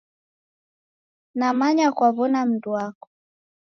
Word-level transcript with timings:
Namanya 1.39 1.87
kwaw'ona 1.97 2.41
mndu 2.49 2.69
wako. 2.77 3.07